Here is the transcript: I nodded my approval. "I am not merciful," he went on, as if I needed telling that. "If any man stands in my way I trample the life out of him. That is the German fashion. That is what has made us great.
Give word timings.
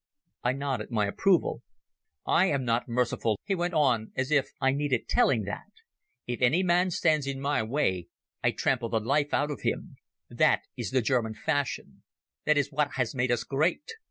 I 0.43 0.53
nodded 0.53 0.89
my 0.89 1.05
approval. 1.05 1.61
"I 2.25 2.47
am 2.47 2.65
not 2.65 2.89
merciful," 2.89 3.37
he 3.43 3.53
went 3.53 3.75
on, 3.75 4.13
as 4.15 4.31
if 4.31 4.49
I 4.59 4.71
needed 4.71 5.07
telling 5.07 5.43
that. 5.43 5.69
"If 6.25 6.41
any 6.41 6.63
man 6.63 6.89
stands 6.89 7.27
in 7.27 7.39
my 7.39 7.61
way 7.61 8.07
I 8.43 8.49
trample 8.49 8.89
the 8.89 8.99
life 8.99 9.31
out 9.31 9.51
of 9.51 9.61
him. 9.61 9.97
That 10.27 10.61
is 10.75 10.89
the 10.89 11.03
German 11.03 11.35
fashion. 11.35 12.01
That 12.45 12.57
is 12.57 12.71
what 12.71 12.93
has 12.95 13.13
made 13.13 13.29
us 13.31 13.43
great. 13.43 13.91